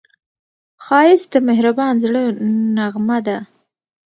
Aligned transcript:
ښایست 0.83 1.27
د 1.33 1.35
مهربان 1.49 1.93
زړه 2.03 2.21
نغمه 2.75 3.17
ده 3.27 3.37